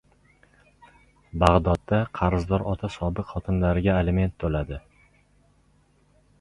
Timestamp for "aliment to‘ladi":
4.01-4.83